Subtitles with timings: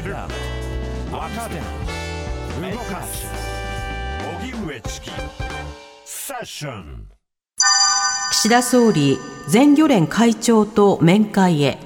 [0.00, 0.08] 若
[1.50, 1.56] 手
[2.72, 3.26] 動かす。
[4.40, 5.10] 荻上チキ。
[6.06, 7.06] セッション。
[8.32, 9.18] 岸田総理
[9.48, 11.78] 全漁連会長と面会へ。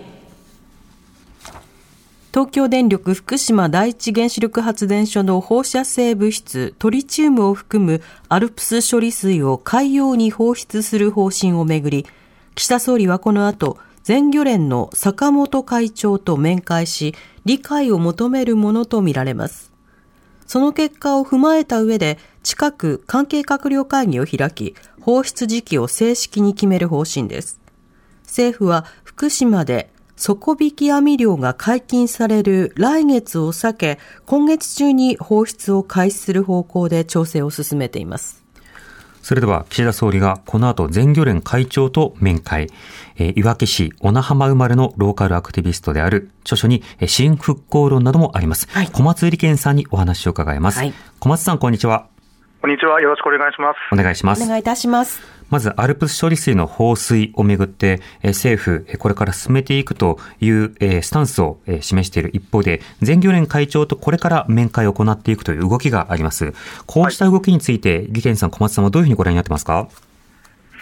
[2.33, 12.07] 東京電力福島第一原子力発電所の放射性物質トリチウムを含むアルプス処理水を海洋に放出する方針をめぐり
[12.55, 19.73] 岸田総理はこの後全漁連の坂本会長と面会し理解を求めるものとみられます
[20.47, 27.61] その結果を踏まえた上で近く関係閣僚会議を開き放出時期を正式に決める方針です
[28.25, 38.44] 政府は福島で底引き網漁が解禁される来月を避け、今月中に放出を開始する方向で調整を進めています。
[39.25, 42.69] それでは岸田総理がこの後全漁連会長と面会、
[43.17, 48.69] えー、いわき市小名浜生まれのローカルアクティビストである著書に新復興論などもあります。
[48.69, 50.79] はい、小松理健さんにお話を伺います。
[50.79, 52.07] はい、小松さんこんにちは。
[52.61, 53.01] こんにちは。
[53.01, 53.77] よろしくお願いします。
[53.93, 54.45] お願いします。
[54.45, 55.23] お願いいたします。
[55.55, 66.53] まず、アルプス処理水の放水をめぐって、政府、これから進めていくというスタンスを示している一方で、全漁連会長とこれから面会を行っていくという動きがあります。
[66.87, 69.87] こうした動きについて、利権さん、小松さんはどういうふうにご覧になってますか？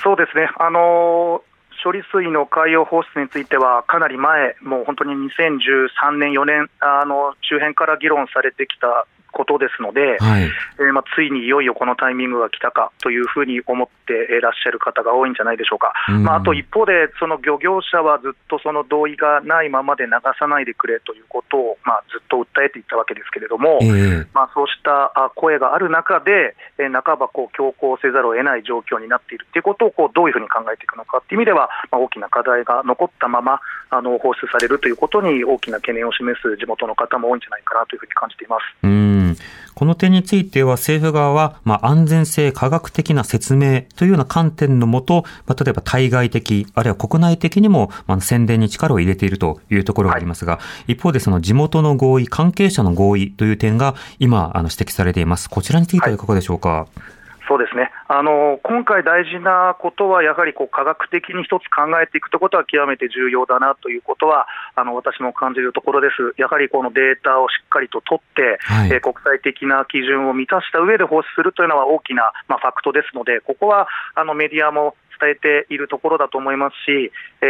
[0.03, 0.49] そうですね。
[0.59, 1.43] あの
[1.85, 38.63] 処理水の海洋放出については、かなり前、もう本当に2013年、4年あの周辺から議論されてきたことですので、はい、えー、まあ、ついにいよいよこのタイミングが来たかというふうに思っていらっしゃる方が多いんじゃないでしょうか、うん、まあ、あと一方で、その漁業者はずっとその同意がないままで流さないでくれということを、まあ、ずっと訴えていたわけですけれども、えー、まあ、そうした声がある中で、えー、半ばこう強行せざるを得ない状況になっているということをこうどういうふうに考えていくのかという意味では、まあ、大きな課題が残ったままあの放出されるということに大きな懸念を示す地元の方も多いんじゃないかなというふうに感じています。
[38.83, 39.22] うん
[39.75, 55.49] この点については政府側は、まあ、安全性科学的な説明というような観点のもと、まあ、例えば対外的、あるいは国内的にも、まあ、宣伝に力を入れているというところがありますが、はい、一方でその地元の合意、関係者の合意という点が今、あの指摘されています。
[55.51, 56.69] こちらについてはいかがでしょうか？
[56.69, 56.89] はい
[57.49, 64.47] そうですねあの今回、大事なことは、やはりこう科学的に一つ考えていくということは極めて重要だなということは、
[64.77, 77.47] あの私も感じるところです、やはりこのデータをしっかりと取って、はい、えー、国際的な基準を満たした上で放出するというのは大きな、まあ、ファクトですので、ここはあのメディアも伝えているところだと思いますし、え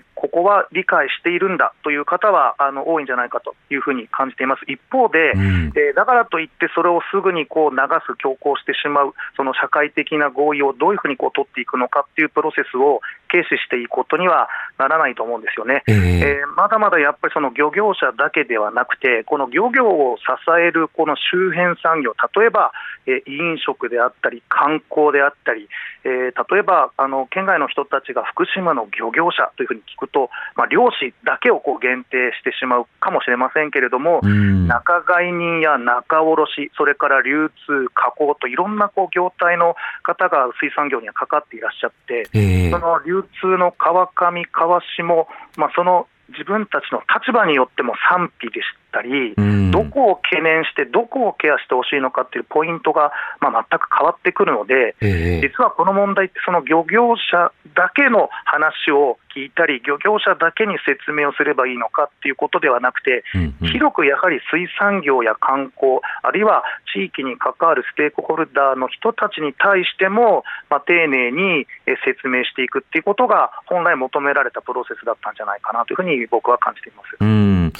[0.00, 4.62] ー、ここは理解しているんだという方はあの多いんじゃないかというふうに感じています。
[4.68, 7.76] 一方で、うん、えー、だからといってそれをすぐにこう流
[8.06, 14.48] す、強行してしまう、その社会的な合意をどういうふうにこう取っていくのかっていうプロセスを軽視していくことには
[14.78, 15.82] ならないと思うんですよね。
[15.86, 15.96] えー、
[16.40, 20.24] えー、まだまだやっぱりその漁業者だけではなくて、この漁業を支
[20.58, 22.72] えるこの周辺産業、例えば、
[23.06, 25.68] えー、飲食であったり、観光であったり、
[26.04, 49.34] えー、例えばあの県外の人たちが福島の漁業者というふうに聞くと、まあ、漁師だけをこう限定してしまうかもしれませんけれども、仲買人や仲卸、それから流通、加工といろんなこう業態の方が水産業にはかかっていらっしゃって、えー、その流通の川上、川下、まあ、その自分たちの立場によっても賛否でしたり、
[49.70, 66.62] どこを懸念して、どこをケアしてほしいのかっていうポイントが、まあ、全く変わってくるので、えー、実はこの問題って、その漁業者だけの話を聞いたり、漁業者だけに説明をすればいいのかっていうことではなくて、うんうん、広くやはり水産業や観光、あるいは
[66.94, 71.66] 地域に関わるステークホルダーの人たちに対しても、まあ、丁寧に
[72.04, 77.16] 説明していくっていうことが、本来求められたプロセスだったんじゃないかなというふうに僕は感じています。
[77.20, 77.72] うん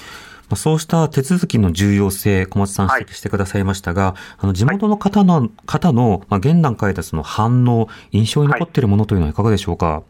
[0.56, 10.02] そうした手続きの重要性、小松さん指摘してくださいましたが、はい、あの地元の方の、はい、方の、まあ、現段階でその反応、印象に残っているものというのはいかがでしょうか？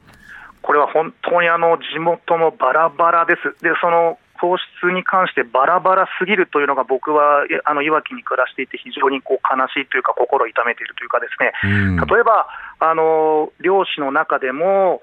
[0.64, 3.62] これは本当にあの地元もバラバラです。
[3.62, 12.49] で、その放出に関してバラバラすぎるというのが僕はあのいわきに暮らしていて非常にこう悲しいというか心を痛めているというかですね、例えば
[12.81, 15.02] あの漁師の中でも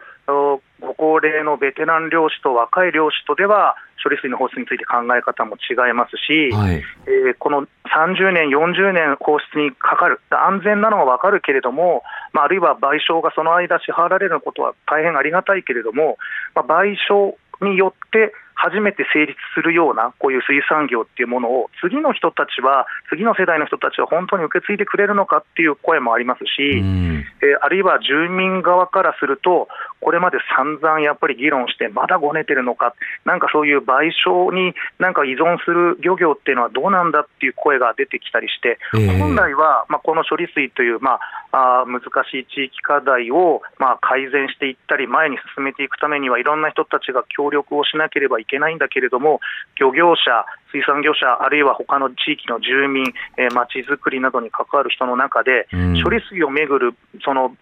[0.81, 16.17] ご高齢のベテラン漁師と若い漁師とでは処理水の放出について考え方も違いますし、はい、えー、この30年、40年放出にかかる、安全なのは分かるけれども、まあ、あるいは賠償がその間支払われることは大変ありがたいけれども、
[16.55, 27.25] まあ、賠償によって初めて成立するようなこういう水産業っていうものを次の人たちは、次の世代の人たちは本当に受け継いでくれるのかっていう声もありますし、うん。
[27.41, 29.67] えーあるいは住民側からすると、
[29.99, 39.19] これまで散々やっぱり議論して、まだごねてるのか、なんかそういう賠償になんか依存する漁業っていうのはどうなんだっていう声が出てきたりして、ええ。
[39.19, 41.19] 本来は、まあ、この処理水という、ま
[41.51, 49.39] あ、あー難しい地域課題を、まあ、改善していったり、前に進めていくためには、いろんな人たちが協力をしなければいけないんだけれども、
[49.79, 53.05] 漁業者、水産業者、あるいは他の地域の住民、
[53.37, 56.03] えー、町づくりなどに関わる人の中で、うん。
[56.03, 57.55] 処理水をめぐるその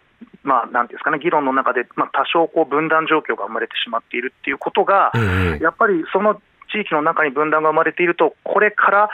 [0.44, 6.42] まあ、なんていうんですかね、議論の中で、まあ、多少こう分断状況が生まれてしまっているっていうことが、ええやっぱりその
[6.72, 9.10] 地域の中に分断が生まれていると、これから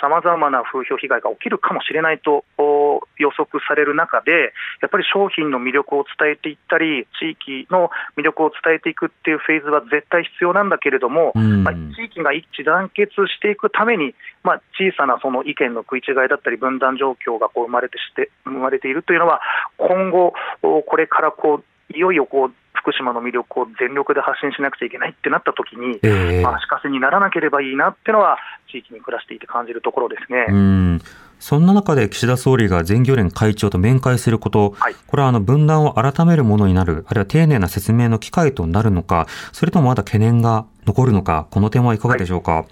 [0.00, 11.64] さまざ、まな風評被害が起きるかもしれないとお予測される中で、やっぱり商品の魅力を伝えていったり、地域の魅力を伝えていくっていうフェーズは絶対必要なんだけれども、うん。
[11.64, 19.40] まあ、地域が一致団結していくために、まあ、小さなその意見の食い違いだったり、分断状況がこう生まれてして生まれているというのは、
[19.78, 21.64] 今後、おこれからこう
[21.94, 28.38] いよいよこう福島の魅力を全力で発信しなくちゃいけないってなったときに、ええまあ、足かせにならなければいいなっていうのは、
[28.70, 30.46] 地域に暮らしていて感じるところですね。
[30.48, 31.00] うん
[31.38, 42.64] そんな中で岸田総理が全漁連会長と面会すること、はいこれはあの分断を改めるものになる、あるいは丁寧な説明の機会となるのか、それともまだ懸念が残るのか、この点はいかがでしょうか？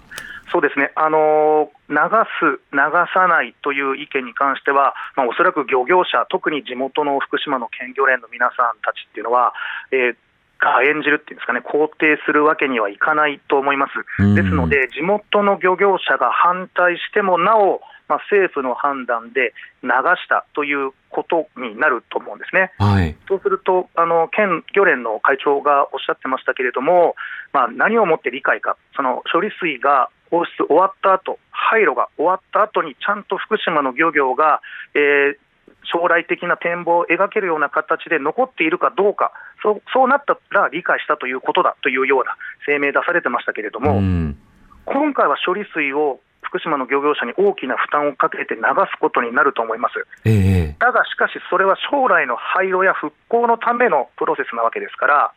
[0.51, 1.95] そうですね、あのー流
[2.41, 2.79] す、流
[3.13, 9.53] さないという意見に関しては、まあ、おそらく漁業者、特に地元の福島の県漁連の皆さんたちっていうのは、
[9.91, 10.15] えー
[10.57, 14.23] が演じるっていうんですかね、肯定するわけにはいかないと思います。
[14.23, 19.53] うんですので、地元の漁業者が反対してもなお、まあ、政府の判断で
[19.83, 22.71] 流したということになると思うんですね。
[22.77, 23.15] はい。
[23.27, 27.15] そうすると、あの県漁連の会長がおっしゃってましたけれども、
[27.51, 34.61] まあ、何をもって理解か、その処理水が放出終わった後廃炉が終わった後に、ちゃんと福島の漁業が、
[34.93, 35.45] えー
[35.85, 39.31] 将来的な展望を描けるような形で残っているかどうか、
[39.61, 42.35] そうそうなったら理解したということだというような
[42.65, 44.37] 声明出されてましたけれども、うん。
[44.85, 50.05] 今回は処理水を福島の漁業者に大きな負担をかけて流すことになると思います。
[50.25, 55.33] ええだがしかし、それは将来の廃炉や復興のためのプロセスなわけですから、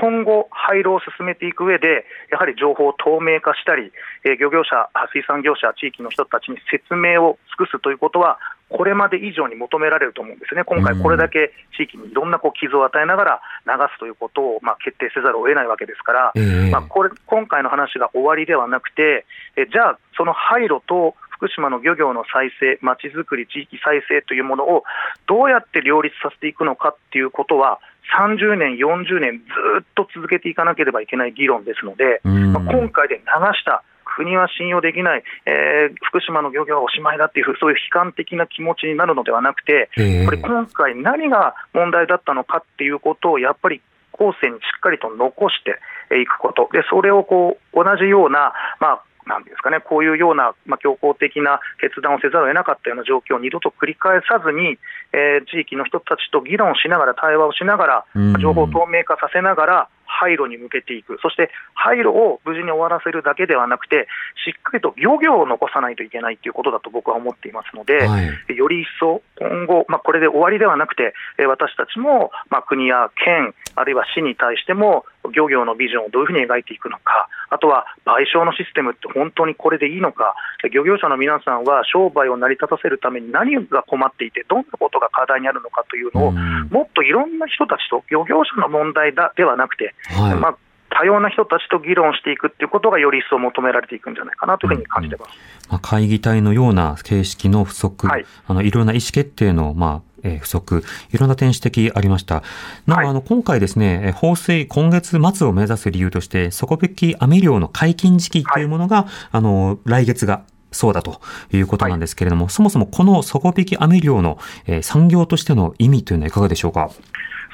[0.00, 3.92] 今後、廃炉を進めていく上で、やはり情報を透明化したり、
[4.24, 8.38] えー漁業者、水産業者、地域の人たちに説明を尽くすということは、
[8.68, 16.70] これまで以上に求められると思うんですね、今回、これだけ地域にいろんなこう傷を与えながら流すということを、まあ、決定せざるを得ないわけですから、ええ。
[16.70, 19.26] まあ、これ今回の話が終わりではなくて、
[19.56, 24.84] えじゃあ、その廃炉と福島の漁業の再生、まちづくり、地域再生というものを
[25.26, 27.80] どうやって両立させていくのかっていうことは、
[28.18, 29.44] 30年、40年、ず
[29.80, 33.22] っと続けていかなければいけない議論ですので、うんまあ、今回で流
[33.58, 33.82] した。
[34.16, 43.82] 国は信用できない、えー福島の漁業はおしまいだっていう、そういう悲観的な気持ちになるのではなくて、ええこれ、今回、何が問題だったのかっていうことを、やっぱり
[44.12, 45.80] 後世にしっかりと残して
[46.20, 54.78] いくこと、でそれをこう同じような、まあ、なんですかね、こういうような、まあ、強硬的な決断をせざるを得なかったような状況を二度と繰り返さずに、
[55.12, 64.06] えー地域の人たちと議論しながら、対話をしながらうん、情報を透明化させながら、廃炉に向けていく、そして廃炉を無事に終わらせるだけではなくて、
[64.44, 68.56] しっかりと漁業を残さないといけないということだと僕は思っていますので、はい。
[68.56, 80.34] より一層、今後、まあ、これで終わりではなくて、えー私たちも、まあ、国や県、あるいは市に対しても、漁業のビジョンをどういうふうに描いていくのか、あとは賠償のシステムって本当にこれでいいのか、
[80.72, 86.68] 漁業者の皆さんは商売を成り立たせるために何が困っていて、どんなことが課題にあるのかというのを、うん。
[86.70, 90.34] もっといろんな人たちと、漁業者の問題だではなくて、はい。
[90.36, 90.56] まあ、
[90.90, 95.30] 多様な人たちと議論していくっていうことがより一層求められていくんじゃないかなというふうに感じてます。
[95.68, 98.26] まあ、会議体のような形式の不足、はい。
[98.46, 102.42] あのいろんな意思決定の、まあえー不足、いろんな点指摘ありました。
[102.86, 111.20] なお、はいあの今回ですね、えー放水今月末を目指す理由として、底引き網漁の解禁時期というものが、あの来月がそうだと
[111.52, 116.90] いうことなんですけれども、そもそもこの底引き網漁の、えー産業としての意味というのはいかがでしょうか？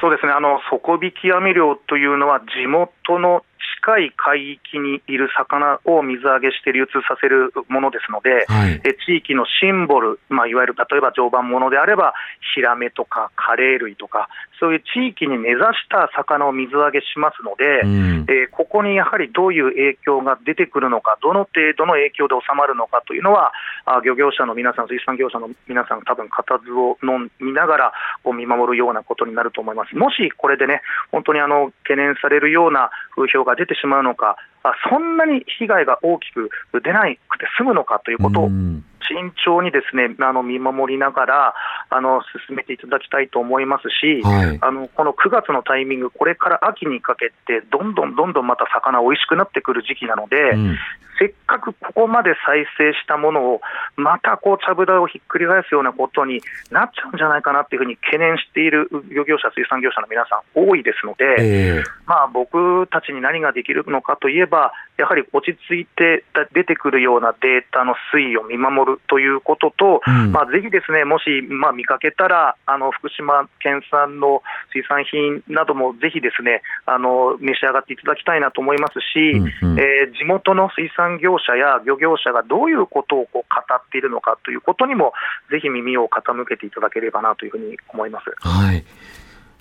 [0.00, 3.42] そうですね、あの底引き網漁というのは、地元の
[3.80, 8.80] 近い海域にいる魚を水揚げして流通させるものですので、はい。
[8.84, 12.14] え地域のシンボル、まあ、いわゆる例えば常磐ものであれば、
[12.54, 14.28] ヒラメとかカレー類とか、
[14.60, 23.52] そういう地域に根ざした魚を水揚げしますので、うんえーここにやはりどういう影響が出てくるのか、どの程度の影響で収まるのかというのは、
[23.86, 29.96] あ漁業者の皆さん、水産業者の皆さん、多分固唾を飲みながらこう見守るようなことになると思います。
[29.96, 36.50] もしこれでね、本当にあの懸念されるような風評が出てしまうのか、あそんなに被害が大きく
[36.82, 41.54] 出なくて済むのかということを慎重にですねあの見守りながら
[41.90, 50.78] あの進めていただきたいと思いますし、はい、あのこの9月のタイミング、これから秋にかけて、どんどんどんどんまた魚、美味しくなってくる時期なので、うん、
[51.20, 53.60] せっかくここまで再生したものを、
[53.96, 85.12] またこう、ちゃぶ台をひっくり返すようなことになっちゃうんじゃないかなっていうふうに懸念している漁業者、水産業者の皆さん、多いですので、えー、まあ、僕たちに何ができるのかといえば、やはり落ち着いて出てくるようなデータの推移を見守るということと、うん、まあ、ぜひですね、もし、まあ、見かけたら、あの福島県産の水産品などもぜひですね、あの召し上がっていただきたいなと思いますし、うんうん、えー、地元の水産業者や漁業者がどういうことをこう語っているのかということにも、
[85.50, 88.26] ぜひ耳を傾けていただければなというふうに思います。
[88.46, 88.84] はい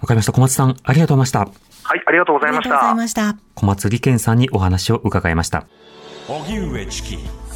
[0.01, 0.31] わかりました。
[0.31, 1.59] 小松さん、ありがとうございました。
[1.83, 3.07] はい、ありがとうございました。
[3.07, 5.65] した小松理健さんにお話を伺いました。
[6.29, 7.48] 荻上チキ